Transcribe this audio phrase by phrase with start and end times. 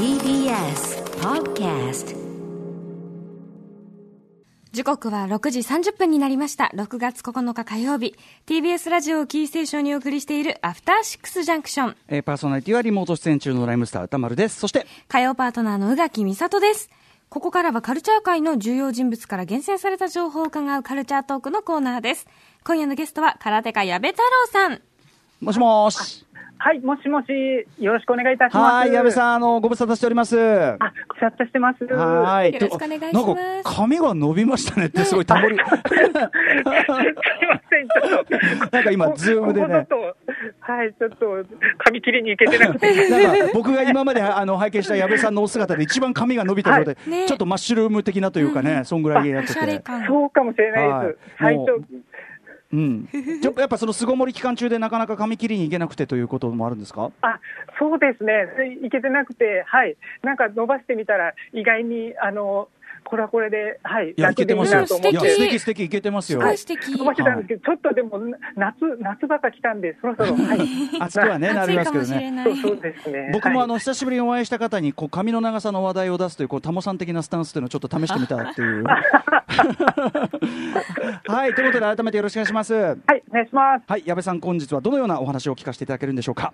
[0.00, 2.16] TBS Podcast
[4.72, 6.70] 時刻は6時30分になりました。
[6.74, 8.16] 6月9日火曜日。
[8.46, 11.96] TBS ラジオをキーステーションにお送りしているアフターシックスジャンクション。
[12.08, 14.58] えーパーソナリティはリモート出演中のライムスター歌丸です。
[14.58, 16.88] そして、火曜パートナーの宇垣美里です。
[17.28, 22.26] ここからはカルチャー界の重要人物から厳選された情報を伺うカルチャートークのコーナーです。
[22.64, 24.80] 今夜のゲストは空手家矢部太郎さん。
[25.42, 26.24] もしもーし。
[26.62, 27.26] はい、もしもし、
[27.78, 28.84] よろしくお願いいたします。
[28.84, 30.36] はい、矢部さん、あの、ご無沙汰しております。
[30.36, 31.82] はあ、ご無沙汰してます。
[32.46, 32.52] い。
[32.52, 35.56] よろしくお願いしますなんか、髪が伸びましたねって、 すごい、たもり。
[35.56, 36.30] すいま
[37.70, 38.76] せん、ちょっと。
[38.76, 42.92] なんか今ズームでねここちょっとはい、ちょっと、髪切りに行けてなくて。
[43.08, 49.78] なんか、僕が今まで、あの、拝見した矢部さんのお姿で一番髪が伸びた状態、はいねちょっとマッシュルーム的なというかね、そんぐらいやってて。
[49.80, 50.04] 感。
[50.06, 50.92] そうかもしれないです。
[50.92, 51.76] はもうはいい、ちょ
[52.72, 53.08] うん。
[53.42, 57.10] ちょやっぱその巣ごもり期間中でなかなか髪切りに行けなくてということもあるんですか？
[57.22, 57.40] あ、
[57.78, 58.46] そうですね。
[58.84, 59.96] いけてなくて、はい。
[60.22, 62.68] なんか伸ばしてみたら、意外に、あの、
[63.10, 64.14] これはこれで、はい。
[64.16, 64.82] いや、いけてますよ。
[64.82, 66.40] 楽でいいなと思っていや、素敵素敵、いけてますよ。
[66.40, 66.96] すごい素敵。
[66.96, 68.20] 伸ばしてたんですけど、ちょっとでも、
[68.54, 70.60] 夏、夏場が来たんで、そろそろ、はい。
[71.02, 72.44] 熱くはね、なりますけどね。
[72.44, 73.18] そうそうですね。
[73.18, 78.84] はい僕もあの久しぶりにお会いした方にこう髪の長さの話題を出すというこうタモさん的なスタンスというのをちょっと試してみたっていう。
[81.26, 82.74] はいということで改めてよろしくお願いします。
[82.74, 83.84] はい、お願いします。
[83.86, 86.52] はい矢部さん本日はどのようなお話を聞かせていただけるんでしょうか？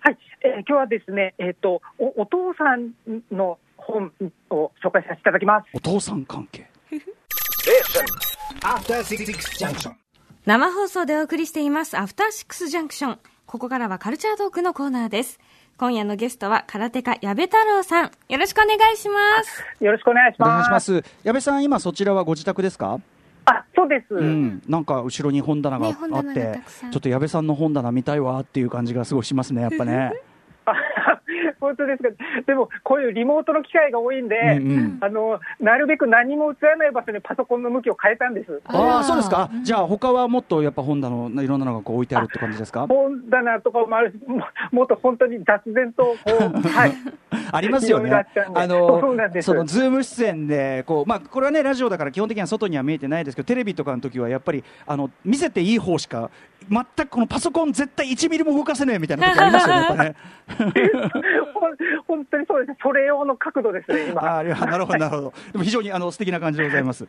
[0.00, 2.90] はい、えー今日はですね、えっ、とお、お父さん
[3.32, 4.12] の本
[4.50, 5.66] を紹介させていただきます。
[5.74, 6.66] お父さん関係。
[10.46, 13.18] 生放送でお送りしています、アフターシックスジャンクション。
[13.46, 15.38] ここからはカルチャートークのコーナーです。
[15.78, 18.10] 今夜のゲストは空手家矢部太郎さん。
[18.28, 19.64] よろしくお願いします。
[19.84, 20.50] よろしくお願いしおます。
[20.50, 21.04] 願いします。
[21.24, 23.00] 矢部さん今そちらはご自宅ですか？
[23.46, 24.14] あ、そうです。
[24.14, 24.62] うん。
[24.68, 30.12] なんか後ろに本棚があって、がたくさんちょっと矢部さんの本棚見たいわっていう感じがすごいしますねやっぱね。
[31.70, 32.08] あ本当ですか。
[32.46, 38.60] でも、こういうリモートの機会が多いんで、うんうんあの、なるべく何も映らない場所にパソコンの向きを変えたんです。
[38.66, 39.50] ああそうですか？
[39.62, 42.86] じゃあ他はもっとやっぱ本棚のいろんなのがこう置いてあるって感じですか？
[42.86, 44.42] 本棚とかもあるし、も
[44.72, 46.92] もっと本当に雑然と、こう、 はい。
[47.52, 48.10] ありますよね。
[48.54, 49.00] あの、
[49.42, 56.30] そのズーム出演で、こう、まあ、これはね、ラジオだから基本的には外には見えてないですけど、テレビとかの時はやっぱり、あの、見せていい方しか、
[56.68, 60.16] 全くこのパソコン絶対1ミリも動かせねえみたいな時ありますよね、
[62.06, 62.78] 本当にそうです。
[62.82, 64.22] それ用の角度ですね、今。
[64.22, 65.32] ああ、なるほど、なるほど。
[65.52, 67.06] でも非常にあの素敵な感じでございます。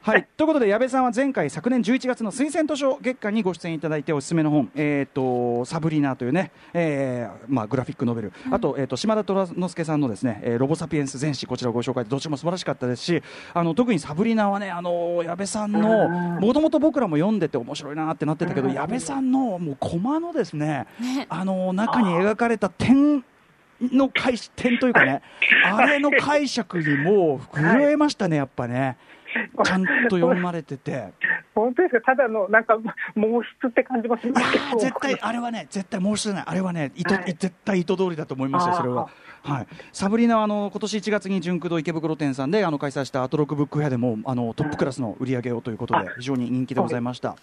[0.00, 0.26] はい。
[0.36, 13.22] ということで、矢部さんは前回、昨年11月の推薦図書月間にご出演いただいて、おすすめの本、えっ、と、サブリナというね、えーまあ、グラフィックノベル、あと、えっ、と、島田虎之介さんのですね、えーロボサピエンス全史、こちらをご紹介で、どっちも素晴らしかったですし、
[13.54, 20.86] あの、特にサブリナはね、あの、矢部さんの、もともと僕らも読んでて面白いなってなってたけど、矢部さんの、もう、コマのですね、
[21.28, 23.24] あの、中に描かれた点、
[23.80, 25.22] の解点というかね、
[25.64, 28.96] あれの解釈にもう震えましたね、やっぱね。
[29.64, 31.12] ちゃんと読まれてて。
[31.54, 32.16] 本当ですか。
[32.16, 33.22] ただの、なんか、毛
[33.60, 34.64] 質って感じもしますけど。
[34.64, 39.08] ー絶対、あれはね、絶対、もう一つない、あれはね、意図、はい絶対意図通りだと思いますよ、それは。
[39.42, 39.66] はい。
[39.92, 47.36] サブリナは、あの、今年1月に純駆動池袋店さんで、あの、開催したアトロックブックフェアでも、あの、トップクラスの売り上げをということで、非常に人気でございました。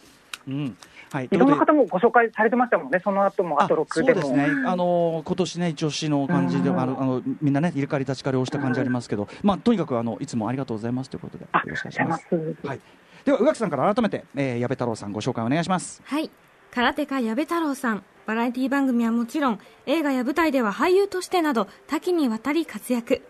[0.47, 0.78] うん。
[1.11, 1.29] はい。
[1.31, 4.22] いろんな方もご紹介されてましたもんね、その後も、アトロックでも。
[4.22, 12.28] そうですね、あの今年ね、一押しの感じで、うんあのあのみんなね、入れ替わり立ち替わりをした感じありますけど、まあ、とにかくあのいつもありがとうございますということで、よあろしくお願いします。
[12.35, 12.79] ますはい、
[13.25, 16.01] では、宇垣さんから改めて、えー、矢部太郎さん、ご紹介お願いします。
[16.06, 16.29] はい。
[16.72, 18.03] 空手家矢部太郎さん。
[18.25, 23.22] バラエティ番組はもちろん、映画や舞台では俳優としてなど、多岐にわたり活躍。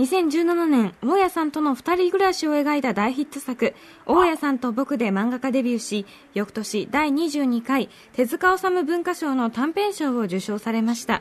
[0.00, 3.74] 2017年、大家さんとの二人暮らしを描いた大ヒット作、
[4.06, 11.20] 大家さんと僕で漫画家デビューし、翌年第22回手塚治虫文化賞の短編賞を受賞されました。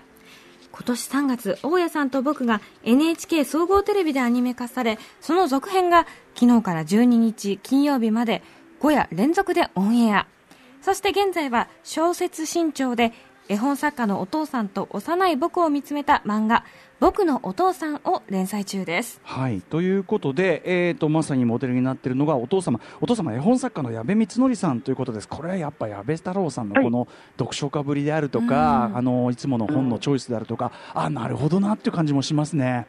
[0.71, 8.41] 今年3月、大家さんと僕が NHK 総合テレビでアニメ化され、その続編が昨日から12日金曜日まで
[8.79, 10.27] 5夜連続でオンエア。
[10.81, 13.11] そして現在は小説新潮で
[13.51, 16.63] 絵本作家のお父さんと幼い僕を見つめた漫画、
[16.99, 19.19] 僕のお父さんを連載中です。
[19.23, 27.07] はい、ということで、えー、とまさにモデルになっているのがお父様、お父様、絵本作家の矢部光則さんということです、これはやっぱ矢部太郎さんのこの
[27.39, 28.97] 読書家ぶりであるとか、うん。
[28.97, 32.85] あのいつもの本のチョイスであるとか、あなるほどなっていう感じもしますね。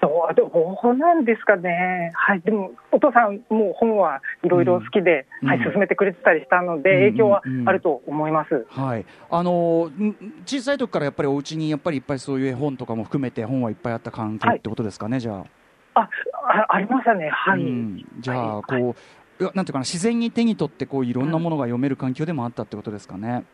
[0.00, 2.10] そう、でもどうなんですかね。
[2.14, 2.40] はい。
[2.40, 8.66] でも、お父さんも本はいろいろ好きで、はい、うんうん進めてくれてたりしたので、うん影響はあると思います。
[8.68, 10.14] はい、あのん
[10.46, 15.44] 小さい時からやっぱりお家にやっぱりいっぱいそういう絵本とかも含めて本はいっぱいあった関係はいってことですかね、じゃ
[15.94, 16.08] あ、あ
[16.68, 17.30] ありましたね。
[17.30, 17.60] あ、はい。
[17.60, 18.94] うん、じゃあ、はいこ
[19.38, 23.44] う、いやなんていうかな自然に手に取ってこういろんなものが読める環境でもあったってことですかね。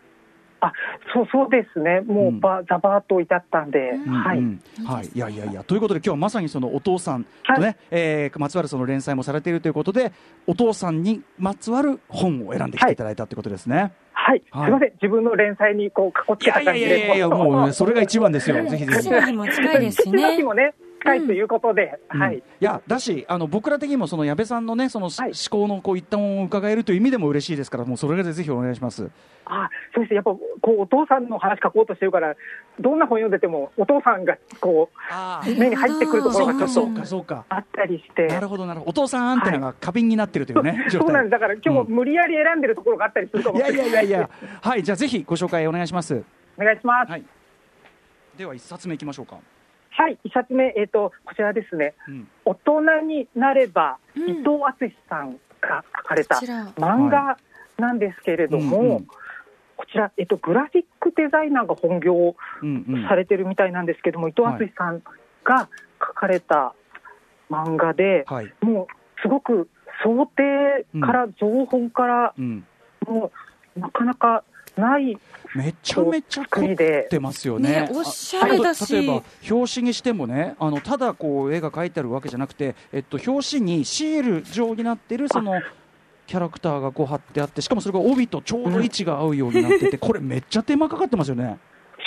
[0.60, 0.72] あ
[1.12, 4.12] そうそうですね、もうば、ざばーっと置いてあったんで、うん。
[4.12, 4.60] はい、うん。
[4.84, 5.18] はい、い。
[5.18, 5.64] やいやいや。
[5.64, 10.12] ということで今日はまさにそのお父さんとね、はえーまつわるその連載もされているということで
[10.46, 13.92] お父さんにまつわる本を選んできていただいたということですね。
[14.12, 14.64] はい、はい。
[14.64, 17.28] すみません、自分の連載にこう、かこついやいやいやいや。
[17.28, 18.56] もうねそれが一番ですよ。
[18.56, 18.98] うんぜひぜひ。
[19.02, 20.44] 父の日も近いですし父の日ね。
[20.44, 20.74] もね、
[21.06, 22.38] 近いということで、うんはい。
[22.38, 29.08] いやだしあの僕ら的にもその矢部さんのねその、はい思考のこう一端を伺えるという意味でも嬉しいですからもうそれでぜひお願いします。
[29.44, 30.40] あそうですやっぱこ
[30.72, 32.34] うお父さんの話書こうとしてるから、
[32.80, 37.44] どんな本読んでても、お父さんがこあう目に入ってくるところがちょっと。
[37.48, 44.30] あったりして、なるほどなるほどお父さんアンテナが過敏になってるというね、状態そうなんです、だから今日うん無理やり選んでるところがあったりするかもいやしれないいやいやいや
[44.60, 46.24] はいじゃあぜひご紹介お願いします。
[46.58, 47.10] お願いします。
[47.10, 47.24] はい。
[48.36, 49.38] では一冊目いきましょうか。
[49.98, 51.94] はい、一冊目、えっ、と、こちらですね。
[52.06, 52.28] うん。
[52.44, 57.38] 大人になれば、うん伊藤敦さんが書かれたこちら漫画
[57.78, 59.06] なんですけれども、うんうん
[59.78, 63.08] こちら、えっと、グラフィックデザイナーが本業うんうん。
[63.08, 65.02] されてるみたいなんですけども、伊藤敦さん
[65.44, 65.68] が
[66.00, 66.74] 書かれた
[67.50, 68.52] 漫画で、はい。
[68.62, 68.86] もう
[69.20, 69.68] すごく
[70.02, 72.66] 想定から、情報から、うん。
[73.06, 73.30] も
[73.76, 74.44] うなかなか
[74.76, 75.18] ない
[75.54, 77.86] めちゃめちゃ凝っ作りで、てますよね。
[77.86, 85.60] ねおしゃれだしあ例えば表紙にしてもね、あのただこう絵が描いてあるわけじゃなくて、えっと表紙にシール状になってるその。
[86.26, 91.56] キャラクターがこう貼ってあってしかもそれが帯とちょうど位置が合うようになってて、 これめっちゃ手間かかってますよね。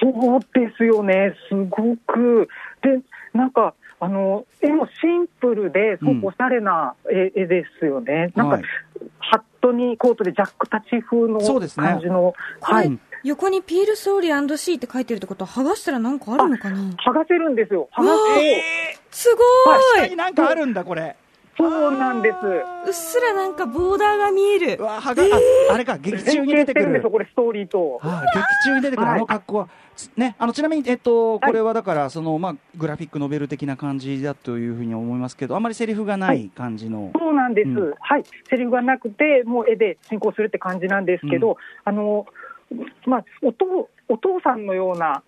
[0.02, 2.50] そうですよね、すごく。
[2.82, 3.00] で、
[3.34, 8.32] なんか、あの、絵もシンプルで、おしゃれな絵,、絵ですよね。
[8.36, 8.64] なんか、はい
[9.20, 13.00] ハットにコートでジャックタッチ風の感じの、これはい。
[13.24, 16.78] 横にピールソーリー &C って書いてるってことは剥がしたらなんかあるのかな？
[17.06, 17.90] 剥がせるんですよ。
[17.94, 18.14] 剥が
[19.12, 19.44] すすご
[19.98, 21.18] 下いになんかあるんだこれ。
[21.60, 22.36] と、そうなんです。
[22.88, 24.78] うっすらなんかボーダーが見える。
[24.80, 27.02] うわはがああれか劇中連に出てくる。
[27.02, 28.00] これ、ストーリーと。
[28.02, 29.20] はい、劇中に出てくるあはい。
[29.20, 29.58] の格好。
[29.58, 36.50] は、つね、あのちなみに、えっと、これはだから、そのまあ、グラフィックノベル的な感じだというふうに思いますけど、あんまりセリフがない。
[36.56, 37.12] 感じの。
[37.20, 37.94] そうなんです、うん。
[38.00, 41.56] はい、セリフがなくて、もう絵で進行するって感じなんですけど、うん。
[41.84, 42.26] あの
[43.06, 45.22] まあ、お父お父さんのような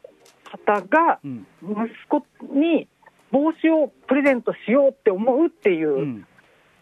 [0.65, 1.45] 方が、うん。
[1.61, 2.23] 息子
[2.53, 2.87] に
[3.31, 6.27] 帽子をプレゼントしようって思うっていう、うん。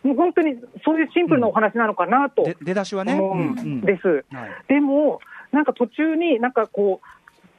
[0.04, 0.56] もう本当に
[0.86, 3.14] そういうシンプルなお話なのかなとで出だしはね。
[3.14, 4.08] 思うんです。
[4.08, 4.24] はい。
[4.68, 5.20] でも、
[5.52, 7.08] なんか途中に、なんかこう、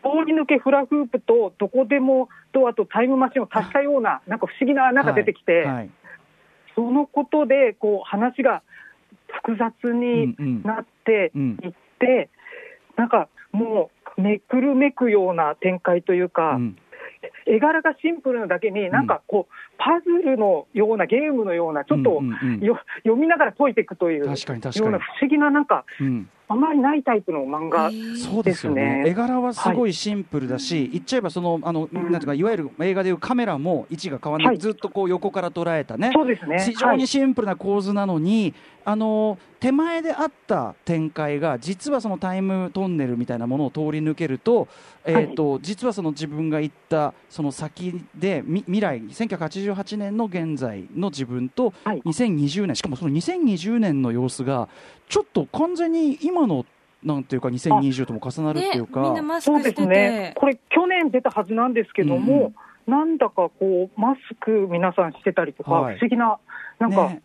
[0.03, 5.91] 通り抜けフラフープとどこでもと、あとタイムマシンを足したような、なんか不思議な穴が出てきて、はい。
[6.75, 8.63] そのことでこう話が
[9.27, 10.35] 複雑に
[10.65, 12.31] なってうんいって、
[12.97, 16.77] なんかもうめくるめくような展開というか、うん
[17.47, 22.21] 絵柄がシンプルなだけに、なんかこう、パズルのような、ゲームのような、ちょっと、
[23.03, 24.37] 読みながら解いていくというような
[24.99, 29.05] 不思議な、なんか、うんあまりないタイプの漫画、そうですよね。
[29.07, 32.11] 絵柄はすごいシンプルだし、言っちゃえばそのあの、うん。
[32.11, 34.59] なんていうかいわゆる映画でいうカメラも位置が変わらない。
[34.59, 36.11] ずっとこう横から捉えたね。
[36.13, 36.59] そうですね。
[36.59, 37.07] 非常にはい。
[37.07, 38.53] シンプルな構図なのに、
[38.85, 44.69] あの手前であった展開が実はそのタイムトンネルみたいなものを通り抜けると,、
[45.05, 52.01] えーと実はその自分が行ったその先でみ未来1988年の現在の自分とはい。
[52.03, 54.69] 2020年しかもその2020年の様子が
[55.11, 56.65] ちょっと完全に今の
[57.03, 59.41] なんていうか2020とも重なるっていうか。
[59.41, 62.53] そうですね、これ、去年出たはずなんですけども、
[62.87, 65.99] なんだかこう、マスク皆さんしてたりとか、はい。
[65.99, 66.39] 不思議な、
[66.79, 67.23] なんか、ね。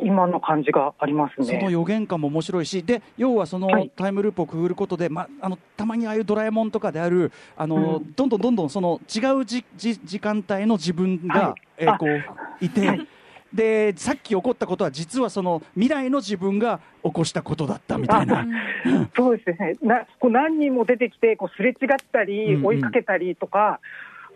[0.00, 1.70] 今の感じがありますそのね。
[1.72, 3.90] 予言感も面白いし、で要はそのはい。
[3.96, 8.12] タイムループをくぐることで、ま、あのたまにああいうドラえもんとかである、あのうん。
[8.12, 11.44] どんどんどんどんその違うじじ時間帯の自分が、はい。
[11.48, 13.08] あえーこういて、はい
[13.52, 18.46] で、さっき起こったことは、実はその未来の自分が起こしたことだったみたいな。
[19.16, 21.76] そうですね、なこう何人も出てきて、こうすれ違っ
[22.12, 23.80] たり、追いかけたりとか、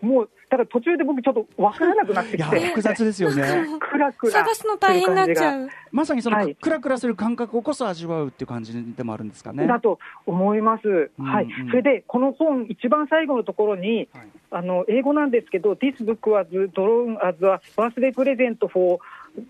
[0.03, 3.43] もう、だから途中で僕、ちょっと分からなくなっていやきて、複雑ですよね。
[3.79, 5.69] クラクラ探すの大変になっちゃう。
[5.91, 9.65] まさにその、はいクラクラする感覚をこそ味わうっていう感じでもあるんですかね。
[9.65, 11.45] だと思います、うんはい。
[11.45, 14.27] うん、それでこの本、一番最後のところに、はい。
[14.51, 18.99] あの英語なんですけど、This book was drawn as a birthday present for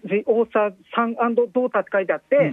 [0.06, 2.44] the author's son and daughter って書いてあって、うん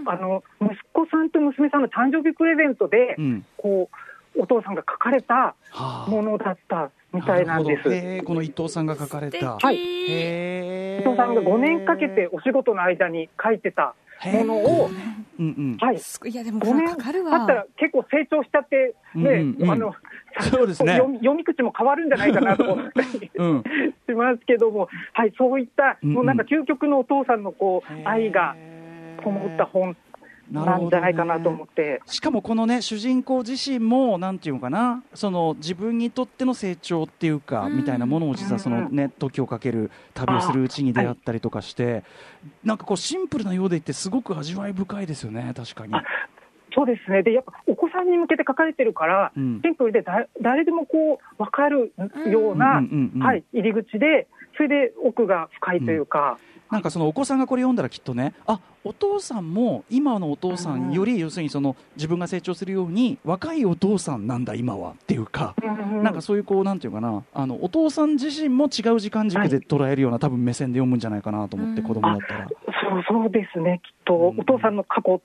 [0.00, 0.08] うん。
[0.08, 3.46] あの息子さんと娘さんの誕生日プレゼントで、うん。
[3.56, 3.90] こ
[4.36, 6.06] うお父さんが書かれたはあ。
[6.08, 8.24] ものだったみたいなんです。
[8.24, 9.56] この伊藤さんが書かれた。
[9.56, 9.76] はい。
[9.76, 14.90] 伊藤さんが5年かけてお仕事の間に書いてたものを、
[15.38, 15.76] うんうん。
[15.80, 16.30] はい、い。
[16.30, 19.70] いやでも5年かかったわら結構成長しちゃって、ねうんうんうん。
[19.70, 19.94] あの
[20.40, 20.92] そうですね。
[20.92, 23.64] 読み読み口も変わるんじゃないかなと思ったりうん。
[24.06, 26.14] しますけども、はい、そういった、うんうん。
[26.16, 28.54] もうなんか究極のお父さんのこう愛が
[29.24, 29.96] こもった本
[30.50, 32.00] なんじゃないかなと思って。
[32.06, 42.02] しかもこのね主人公自身もなんていうのかなその自分にとっての成長っていうか、うんみたいなものを実はそのね時をかける旅をするうちに出会ったりとかして、
[42.64, 45.94] なんかこうシンプルなようでいてすごく味わい深いですよね確かに。
[45.94, 46.02] あ
[46.74, 47.22] そうですね。
[47.22, 51.92] で、やっぱお子さんに向けて書かれてるから、うんシンプルでだ誰でもこう、わかる
[52.30, 56.38] ような、うんうんうんうんはい、入り口で、それで奥が深いというか、
[56.70, 66.02] なんかそのお子さんがこれ読んだらきっとねあお父さんも今のお父さんより要するにその自分が成長するように若いお父さんなんだ今はっていうか、うん。
[66.02, 71.86] なんかそういうこうなんていうかなあのお父さん自身も違う時間軸で捉えるような多分目線で読むんじゃないかなと思ってうん。
[71.86, 72.48] 子供だったら。
[72.48, 74.40] そうそうですね、きっと、うん。
[74.40, 75.20] お父さんの過去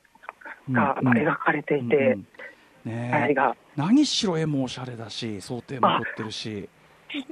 [0.71, 2.25] が描かれていてん、
[2.85, 3.35] ね
[3.75, 6.69] 何しろ絵もおしゃれだし想定も凝ってるし、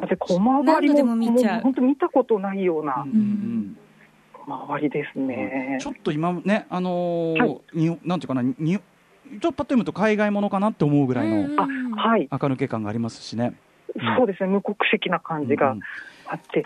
[0.07, 1.43] で小回りも、もう。
[1.61, 3.03] 本当見たことないような。
[3.05, 3.77] うんうん
[4.45, 5.77] 小回りですうんね。
[5.79, 7.61] ちょっと今ねあのーはい。
[7.73, 13.53] になんていうかなにちょっとパッと読むと海外ものかなって思うぐらいのあはい、垢抜け感がありますしね。
[14.17, 15.79] そうですね、無国籍な感じがうん
[16.27, 16.65] あって、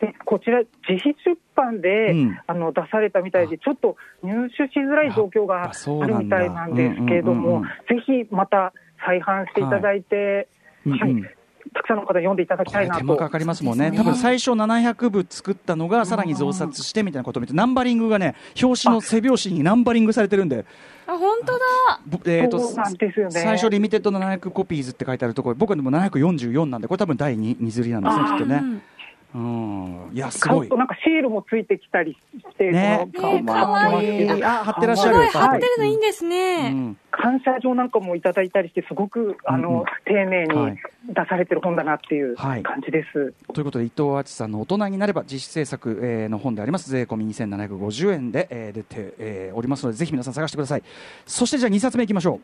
[0.00, 2.38] でこちら、自費出版で、うん。
[2.46, 8.72] あの出されたみたいで、ちょっと入手しづらい状況があるみたいなんですけれども、ぜひまた
[9.04, 10.48] 再販していただいて、
[10.86, 11.10] はい。
[11.10, 11.35] うんうん
[11.74, 13.00] たくさんの方読んでいただきこたいなと。
[13.00, 13.90] れ手間かかりますもんね。
[13.90, 20.64] ね多分最初700部作ったのがさらに増刷してみたいなことを見てナンバリングがね表紙の背表紙にナンバリングされてるんで。
[21.06, 22.00] あ本当だ。
[22.06, 23.32] ぼえーとそうなんですよね。
[23.32, 28.82] 最初リミテッド700コピーズって書いてあるところ僕はでも744なんでこれ多分第 2, 2釣りなんですねきっとね
[29.36, 30.08] うん。
[30.08, 30.68] うんいやすごい。
[30.68, 33.08] なんかシールもついてきたりして、ね。
[33.14, 34.44] このねかわいい。
[34.44, 35.14] あ貼ってらっしゃる。
[35.14, 36.96] すごい貼はいってるのいいんですうね、ん。
[37.10, 40.72] 感謝状なんかもいただいたりして、すごくあの、丁寧はい。
[40.72, 40.78] に
[41.14, 42.62] 出されてる本だなっていうはい。
[42.62, 43.34] 感じです。
[43.52, 46.90] ということで伊藤敦さんの大人になれば実施制作、えーの本であります。
[46.90, 50.82] 税込み2750円で、えー出て、えーおりますのでぜひ皆さん探してください。
[51.26, 52.40] そしてじゃあ2冊目いきましょ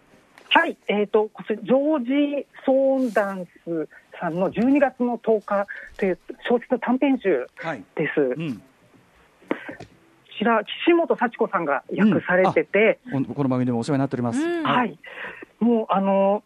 [0.55, 3.89] はい、えっ、と、こちら、ジョージ・ソーンダンス
[4.23, 5.67] さんの12月の10日
[5.99, 8.21] という小説の短編集うはい、です。
[8.21, 8.63] うん、こ
[10.39, 14.63] ちら、岸本幸子さんが訳されてて、ここの番組でもお世話になっております、うん。
[14.63, 14.97] はい。
[15.59, 16.45] もう、あの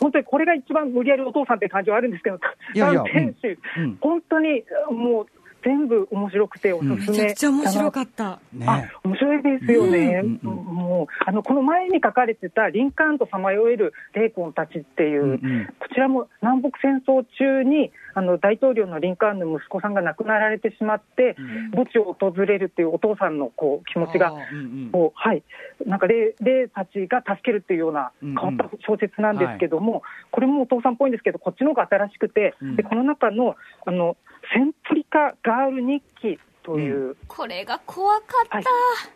[0.00, 2.38] 本当にこれが一番無理やりお父さんって感じはあるんですけど、
[2.74, 3.98] いやいや短編集、うん。
[4.00, 5.26] 本当にもう
[5.64, 6.96] 全部面白くておすすめ。
[6.96, 8.40] めちゃくちゃ面白かった。
[8.52, 8.66] ね。
[8.68, 10.40] あ面白いですよね、うん。
[10.42, 15.66] うんうんもうあのこの前に書かれてた、リンカーンとさまよえる霊魂たちっていう、うんうん。
[15.78, 21.36] こちらも南北戦争中にあの大統領のリンカーンの息子さんが亡くなられてしまって、
[21.74, 24.90] 墓地を訪れるっていうお父さんのこう気持ちがうんうん。
[24.92, 25.42] こうはい、
[25.86, 28.34] なんか霊霊たちが助けるっていうようなうんうん。
[28.34, 32.76] 変わった小説なんですけども、これもお父さんっぽいんですけど、こっちの方が新しくて、うん。
[32.76, 33.56] でこの中の
[33.86, 34.16] あの
[34.52, 38.64] センプリカ・ガール日記という、これが怖かった、はい。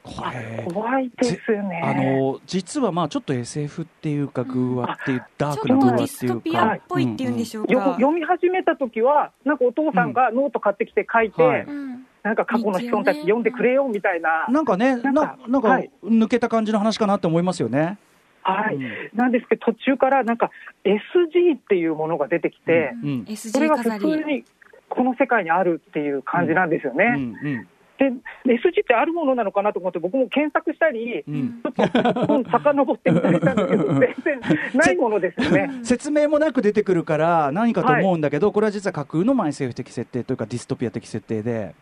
[0.02, 1.82] こあれ怖いですよね。
[1.82, 11.64] あの実はまあちょっと SF っていうか偶話っていうダーちクなょっとディ偶話っていうストピアかっぽいっていうんでしょうよか、読み始めた時は、なんかお父さんがノート買ってきて書いて、はい。
[11.64, 12.06] うん。
[12.22, 15.90] なんか過去の子孫たち読んでくれよみたいな、なんかねなんなかなんかはい。
[16.04, 17.96] 抜けた感じの話かなって思いますよね。
[18.42, 18.76] はい。
[18.76, 19.10] うん。
[19.14, 20.50] なんですけど、途中からなんか
[20.84, 23.24] SG っていうものが出てきて、うん。
[23.28, 24.44] SG それが普通に
[24.88, 27.34] この世界にあるっていう感じなんですようんね。
[27.42, 27.68] うん。
[27.98, 28.04] で、
[28.46, 31.60] SG ってあるものなのかなと思って、僕も検索したり、うん。
[31.62, 34.40] ちょっと本遡ってみたりしたんですけど、 全然
[34.74, 35.70] ないものですよね。
[35.82, 41.74] 説明もなく出てくるから何かと思うんだけど、これは実は架空のまあ SF 的設定というかディストピア的設定で、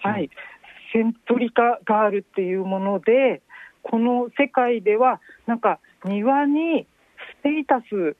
[0.00, 0.30] はい、
[0.92, 3.42] センプリカガールっていうもので、
[3.82, 6.86] この世界では、なんか庭に
[7.40, 8.16] ステータス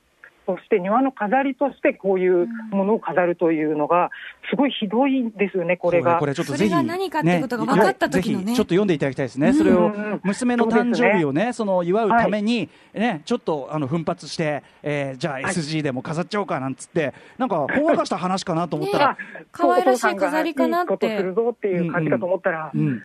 [0.46, 4.10] として、庭の飾りとして、こういうものを飾るというのが、
[4.50, 6.18] すごいひどいんですよね、これが。
[6.18, 8.44] これちょっとぜひ、それが何かってことが分かった時のね。
[8.46, 9.54] ぜひちょっと読んでいただきたいですね、うん。
[9.54, 19.16] それを娘の誕生日をね、その祝うために、ね、ちょっとあの奮発して、えーじゃあ SG でも飾っちゃおうかなんつって、なんかほんわかした話かなと思ったら、あ
[19.52, 20.92] 可愛らしい飾りかなって。
[20.92, 23.02] いいことするぞっていう感じかと思ったら、うん、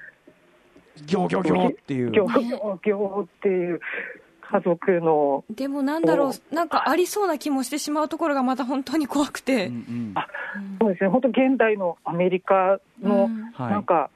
[1.05, 2.11] ギョギョギョっていう。
[2.11, 3.79] 行行行っていう
[4.51, 10.27] 家族の、でもなんだろうなんかありそうな気もしてしまうところがまた本当に怖くて、うんうんあ
[10.81, 13.51] そうですね、本当、現代のアメリカの、うん。
[13.53, 13.71] はい。
[13.71, 14.09] なんか、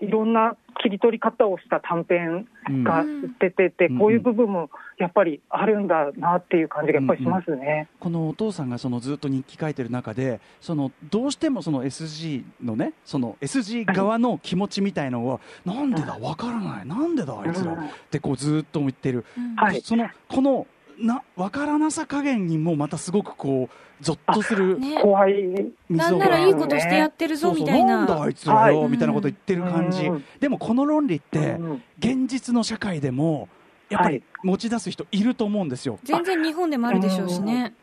[0.00, 2.48] いろんな切り取り方をした短編
[2.84, 3.04] が
[3.38, 3.98] 出てて、うん。
[3.98, 7.88] こういう部分もやっぱりあるんだなっていう感じがやっぱりしますね。
[8.00, 16.18] このお父さんがそのずっと日記書いてる中でそのどうしてもその SG のねその SG 側の気持ちみたいのはなんでだ？
[16.18, 16.86] わからない。
[16.86, 17.38] なんでだ？
[17.38, 17.72] あいつら。
[17.72, 17.78] うん。
[17.78, 19.80] ってこうずっと言ってる、うんはい。
[19.82, 20.66] そのこの
[21.00, 25.00] なわからなさ加減にもまたすごくこうゾッとするね。
[25.00, 25.34] 怖い、
[25.88, 28.06] なんならいいことしてやってるぞみたいなそう。
[28.06, 28.16] そうな。
[28.16, 28.90] んだあいつらよ、はい。
[28.90, 33.48] みたいなこと言ってる感じ、うんでもこの論理ってうん現実の社会でも
[33.88, 34.24] やっぱりはい。
[34.42, 35.98] 持ち出す人いると思うんですよ。
[36.04, 37.74] 全然日本でもあるでしょうしね。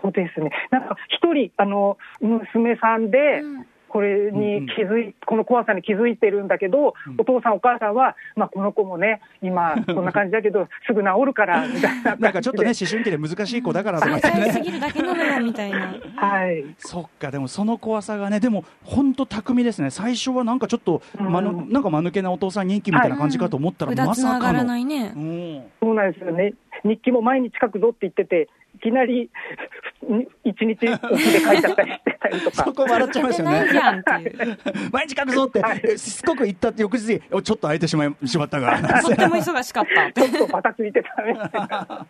[0.00, 0.50] そうですね。
[0.70, 12.16] なんか一人あの娘さんでうんこれに気づい、この怖さに気づいてるんだけど、うんお父さんお母さんはまあこの子もね今 こんな感じだけどすぐ治るからみたいな。
[12.16, 14.20] なんかちょっとね、思春期で難しい子だからとかね。
[14.20, 15.94] 細すぎるだけなのよみたいな。
[16.16, 16.64] はい。
[16.78, 19.90] そっか、でもその怖さがね、でも本当巧みですね。
[19.90, 24.64] 最初はなんかちょっと、まぬうんなんか間抜けなお父さん人気みたいな感じかと思ったら、うだまさかの。
[24.64, 25.18] ないねう。
[25.18, 26.54] んそうなんですよね。
[26.84, 29.30] 日記も毎日書くぞって言ってて、いきなり
[30.44, 32.72] 一日で書いちゃったりしてたりとかそ。
[32.72, 33.66] こ笑っちゃいますよね。
[34.92, 38.78] 毎日書くぞって、えしつこく言ったって翌日ちょっと空いてしまい しまったが。
[39.02, 40.12] とっても忙しかった。
[40.12, 41.68] ちょっとバタついてたみたいな。
[41.68, 42.06] は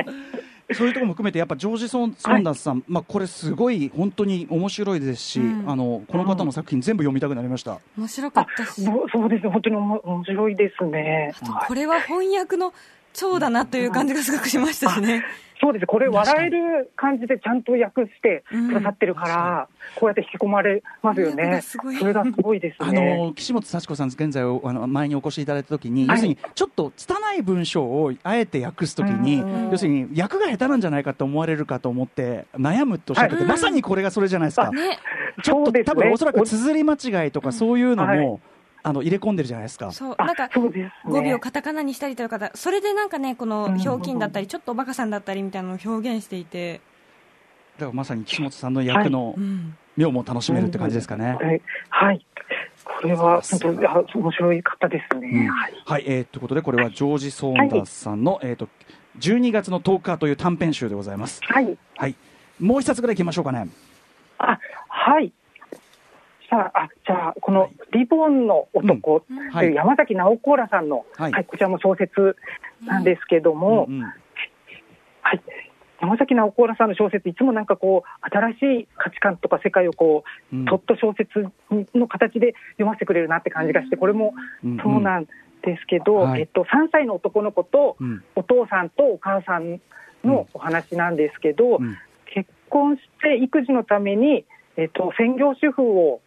[0.00, 7.80] いそういうところも含めて、やっぱジョージソン・ソンダースさん、まあこれすごい本当に面白いですし、うんあのこの方の作品全部読みたくなりました。
[7.98, 8.82] 面白かったし。
[8.82, 11.34] そうそうですね、本当に面白いですね。
[11.68, 12.72] これは翻訳の
[13.14, 15.24] 長だなという感じがすごくしましたしね。
[15.60, 21.48] そうです、これ、笑える感じでちゃんと訳してくださってるから、こうやって引き込まれますよね。
[21.52, 23.16] がすごいそれがすごいですあね。
[23.16, 34.70] の岸本幸子さん、現在あの前にお越しいただいたときに、はい要するにちょっと拙い文章をあえて訳すときにうん、要するに訳が下手なんじゃないかと思われるかと思って、悩むとおっしゃってて、はいまさにこれがそれじゃないですか。
[34.70, 34.98] ね。
[35.42, 38.40] ちょっとね多分おそらく綴り間違いとかそういうのはいも、
[38.84, 39.90] あの入れ込んでるじゃないですか。
[39.90, 40.14] そう。
[40.18, 46.80] あなんか、語尾をカタカナにしたりとか、それでなんかね、このひょうきんだったり、ちょっとおバカさんだったりみたいなのを表現していて、
[47.78, 49.76] だからまさに岸本さんの役のうん。
[49.96, 51.36] 妙も楽しめるって感じですかね。
[51.40, 52.26] はい、はい、
[52.84, 55.28] これは本当にあ面白い方ですね。
[55.28, 58.68] うんはいはい、えー、ということで、これはジョージ・ソーンダースさんの、えー、と
[59.18, 61.40] 12月の10日という短編集でございます。
[61.44, 62.16] はい、はい、
[62.58, 63.68] もう一冊ぐらいいきましょうかね。
[64.38, 65.32] あはい。
[66.54, 69.72] さあ、あじゃあ、このリボンの男とい。
[69.72, 72.36] う山崎直子らさんの、ははいい、こちらも小説
[72.86, 74.02] なんですけども、うんうん。
[74.02, 74.12] は
[75.34, 75.42] い、
[76.00, 80.64] 山崎直子らさんの小説、いつもなんかこう、新しい価値観とか世界をこう、うん。
[80.64, 81.50] とっと小説
[81.98, 86.42] の形で読ませてくれるなって感じがして、これもうんそうなんですけど、はい。
[86.42, 88.22] えっと、3歳の男の子とうん。
[88.36, 89.80] お父さんとお母さん
[90.24, 91.96] のお話なんですけど、うん。
[92.32, 94.44] 結婚して育児のために、
[94.76, 96.20] えっと、専業主婦を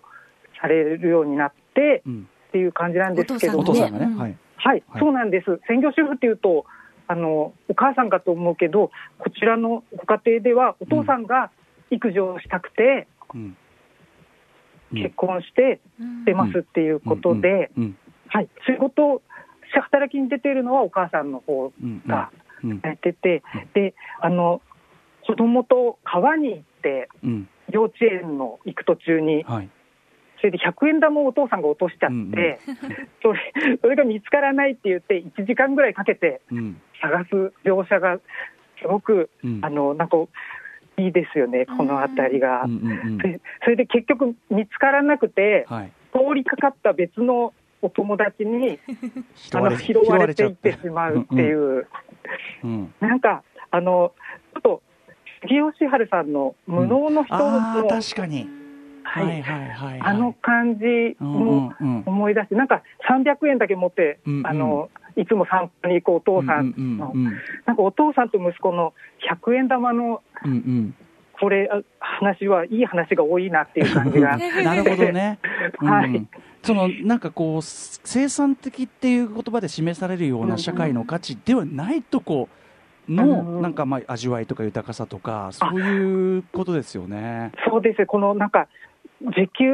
[0.62, 2.28] されるようになってうん。
[2.48, 4.17] っていう感じなんですけどお父さんがね、うん。
[4.17, 5.00] はい、はい、はい。
[5.00, 5.60] そうなんです。
[5.67, 6.65] 専業主婦っていうと、
[7.08, 11.52] あの、お母さんかと思うけど、こちらのご家庭では、お父さんが
[11.91, 13.58] 育児をしたくて、うん。
[14.93, 16.26] 結婚してうん。
[16.26, 17.72] 出ますっていうことで、
[18.30, 19.22] はい、仕事、
[19.72, 22.02] 働きに出ているのはお母さんの方うん。
[22.08, 22.32] が
[22.63, 22.80] うん。
[22.84, 23.43] やってて、
[23.74, 24.62] で、あの、
[25.26, 27.50] 子供と川に行って、うん。
[27.70, 29.70] 幼稚園の行く途中に、はい
[30.47, 32.31] それで100円玉をお父さんが落としちゃって、うんうん。
[33.21, 33.39] それ
[33.81, 36.81] それが見つからないって言って、1時間ぐらいかけてうん。
[37.01, 38.19] 探す描写が
[38.81, 39.60] すごく、うん。
[39.62, 40.17] あのなんか
[40.97, 42.63] いいですよね、この辺りが。
[42.63, 43.17] うんうんうん。
[43.17, 45.91] でそれで結局見つからなくて、はい。
[46.13, 48.79] 通りかかった別のお友達に
[49.53, 51.86] あの拾われていってしまうっていう、うん
[52.63, 54.13] うんなんか、あの
[54.53, 54.81] ちょっと
[55.41, 58.49] 杉吉春さんの無能の人の、ああ確かに、
[59.21, 59.39] ははい。
[59.39, 60.01] いはいはいはい。
[60.01, 60.86] あの感じ
[61.19, 61.73] うんも
[62.06, 64.47] 思い出して、なんか300円だけ持って、うんうん。
[64.47, 67.13] あのいつも散歩に行くお父さんの、
[67.65, 68.93] なんかお父さんと息子の
[69.43, 70.95] 100円玉のうんうん。
[71.39, 74.38] これ、あ話はいい話が多いなっていう感じが。
[74.63, 75.39] なるほどね。
[75.80, 76.10] はい。
[76.10, 76.30] うん。
[76.63, 82.49] そのなんかこう生産的っていう言葉で示されるような社会の価値ではないとこ
[83.08, 83.62] のうん。
[83.62, 87.51] なんかまあ味わいとか豊かさとかそういうことですよね。
[87.69, 88.67] そうですこのなんか、
[89.21, 89.65] 時給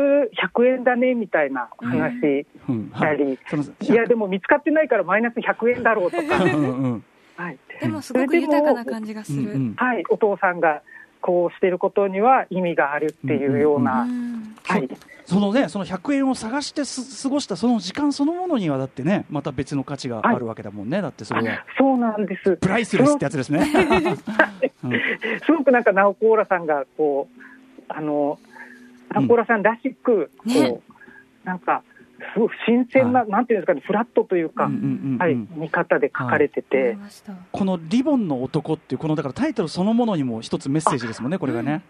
[0.56, 3.94] 100円だねみたいな話うんしたり、い。
[3.94, 6.38] や、でも見つかってないからマイナス100円だろうとか、
[7.36, 7.58] はい。
[7.82, 9.42] でもすごく豊かな感じがする。
[9.42, 9.74] うんうん。
[9.76, 10.82] はい、お父さんが
[11.22, 14.56] こうしてることには意味があるっていうような、うん。
[14.64, 14.90] はい、
[15.26, 21.66] そのねその100円を探してす過ごしたその時間そのものにはだってねまた別の価値があるわけだもんね、だってそれは。
[21.78, 22.58] そうなんです。
[22.58, 23.66] プライスレスってやつですね。
[24.84, 24.92] うん。
[25.46, 27.42] すごくなんか直子オーラさんがこう
[27.90, 28.40] あの
[29.14, 30.80] 直子オーラさんらしくこう、ね。
[31.44, 31.84] なんか
[32.34, 35.18] すごく新鮮な、なんていうんですかねフラットというか、うんうんうんうん。
[35.18, 37.10] はい見方で書かれてて、思い
[37.52, 41.84] このリボンの男っていうこのだからタイトルそのものにも一つメッセージですもんねこれがね。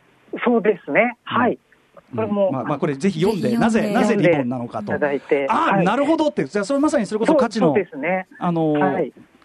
[0.44, 1.18] そうですね。
[1.24, 1.60] はい、
[2.12, 2.16] うん。
[2.16, 4.94] これもまあまあこれぜひ読んでなぜなぜリボンなのかと。
[4.94, 6.46] あなるほどって。
[6.46, 8.28] じゃあそれまさにそれこそ価値のそうですね。
[8.40, 8.76] あの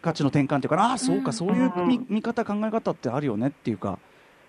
[0.00, 1.32] 価値の転換というかああそうかうん。
[1.32, 1.72] そういう
[2.08, 3.98] 見方考え方ってあるよねっていうか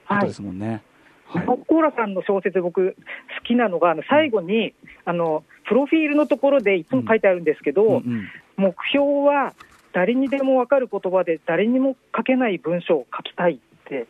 [0.07, 0.83] ことはいですもんね。
[1.29, 1.45] はい。
[1.45, 4.73] 直子オーラさんの小説僕好きなのがあの最後に、
[5.05, 8.27] あのプロフィールのところでいつも書いてあるんですけど、うんうん。
[8.57, 9.53] 目標は
[9.93, 14.07] 誰にでも分かる言葉で誰にも書けない文章を書きたいって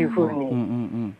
[0.00, 1.14] いうふうに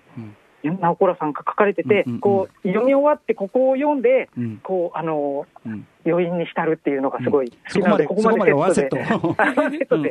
[0.71, 2.21] 直子らさんが書かれてて、うんうんうん。
[2.21, 4.61] こう読み終わってここを読んでうん。
[4.63, 5.87] こうあのうん。
[6.05, 10.11] 余韻に浸るっていうのがすごい好そこまできなので、ここそこまでセットで。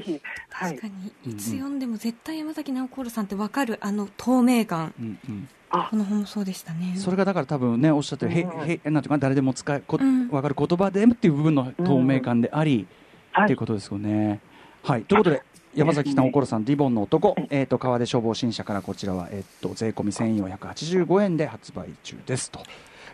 [0.04, 0.76] ひ、はい。
[0.76, 0.88] 確か
[1.24, 4.92] にいつ読んでも絶対山崎直子さんって分かるあの透明感。
[5.00, 5.48] うんうん。
[5.70, 5.88] あ。
[5.90, 6.94] この本もそうでしたね。
[6.96, 10.28] それがだから多分ねおっしゃってるへうんへなんていうかな誰でも使いこうん。
[10.28, 12.88] 分かる言葉でっていう部分の透明感であり、
[13.30, 13.44] はい。
[13.44, 14.40] っていうことですよね。
[14.82, 15.42] はい、ということで
[15.78, 22.60] 山崎直子さん、リボンの男、えー、と川出消防新社からこちらは、えー、と税込み1485円で発売中ですと、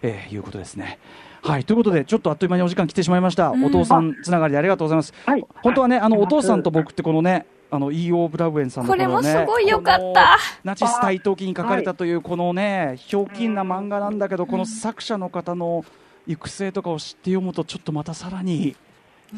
[0.00, 0.98] えーいうことですね。
[1.42, 3.50] はい、ということで、ちょっとあっという間にお時間来てしまいました。
[3.50, 5.12] うんお父さんつながりでありがとうございます。
[5.26, 8.28] はい本当はね、あの、はいお父さんと僕ってこのね、あの、E.O.
[8.28, 15.84] ブラウエンさんのこれもすごい良かったナチス台頭記に書かれたという、このね、ひょうきんな漫画なんだけど、この作者の方の
[16.26, 18.74] 行く末とかを知って読むと、ちょっとまたさらに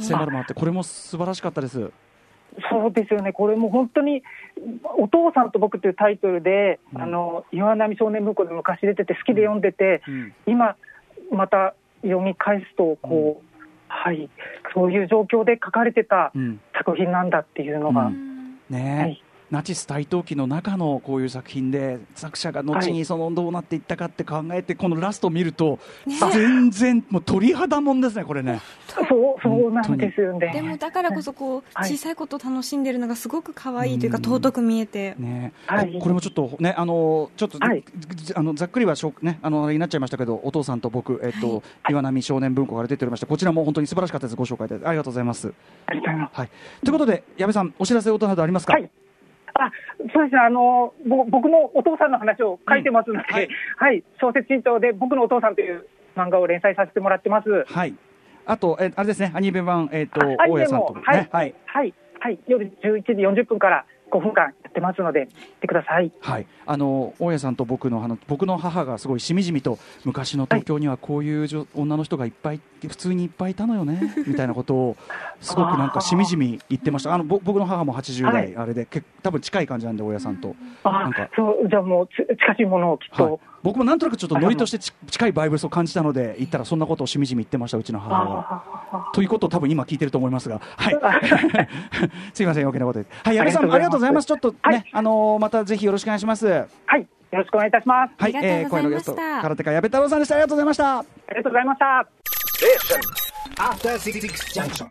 [0.01, 1.91] 迫るものあって、これも素晴らしかったです。
[2.71, 4.23] そうですよね、これも本当に、
[4.99, 7.03] お父さんと僕というタイトルで、うん。
[7.03, 10.35] あの岩波少年文庫で昔出てて、好きで読んでて、うん。
[10.47, 10.77] 今、
[11.31, 13.57] また読み返すとこう、
[13.89, 14.29] はい、
[14.75, 16.61] そういう状況で書かれてたうん。
[16.75, 18.59] 作品なんだっていうのが、ううん。
[18.71, 19.01] ね。
[19.01, 28.61] はいナチス台頭記の中のこういう作品で作者が後にそのどうなっていったかって考えて、このラストを見ると、ね全然もう鳥肌もんですねこれね。
[28.89, 29.07] そう
[29.43, 30.51] そうなんですよね。
[30.53, 44.37] でもだからこそこうはい小さいことを楽しんでるのがすごく可愛いというかうん尊く見えてね、はいここれもちょっとね、あのちょっと、はいじあのざっくりはしょね、あのになっちゃいましたけど、お父さんと僕、えっと、岩波少年文庫から出ておりまして、こちらも本当に素晴らしかったです。
[44.37, 45.53] ご紹介いただいてありがとうございます。
[45.87, 46.51] ありがとうございますはい。
[46.83, 48.73] ということで、矢部さん、お知らせ音などありますか？
[48.73, 48.91] はい
[49.59, 49.73] あ
[50.13, 50.41] そうですね。
[50.41, 53.49] あのぼ僕のお父さんの話を書いてますので、うんはい。
[53.77, 57.65] はい、小説新潮で僕のお父さんという漫画を連載させてもらってます。
[57.67, 57.95] はい。
[58.47, 61.29] あと、えあれですね、アニメ版、えっと、あアニメ大家さんと、ね、もはい。
[61.31, 61.55] はい。
[61.67, 65.27] はい、はい、夜11時40分から5分間やってますので、見
[65.61, 66.13] てください。
[66.21, 74.97] はい、あの大家さんと僕のあの僕の母がすごいしみじみと昔の東京にはこういう女女の人がいっぱい普通にいっぱいいたのよね みたいなことを
[75.41, 77.15] すごくなんかしみじみ言ってました。
[77.15, 78.57] あのぼ僕の母も80代、はい。
[78.57, 81.29] あれでけ多分近い感じなんで大家さんと、あなんか。
[81.35, 83.19] そうじゃあもうつ近しいものをきっはい。
[83.19, 88.47] と。、僕もなんとなくちょっとノリとしてち近いバイブスを感じたので言ったらそんなことをしみじみ言ってましたうちの母は。
[88.93, 90.95] あということを多分今聞いてると思いますが、 はい。
[92.33, 93.07] すいません、余計なことで。
[93.25, 94.27] はい、矢部さん、あありがとうございます。
[94.27, 96.47] ちょっとね、はいあのーまたぜひよろしくお願いします。
[96.47, 98.13] はい、はい、よろしくお願いいたします。
[98.19, 100.35] ありがとうございました声のゲスト、空手家矢部太郎さんでした。
[100.37, 100.99] ありがとうございました。
[100.99, 102.07] ありがとうございました。
[103.59, 104.87] After Six Junction.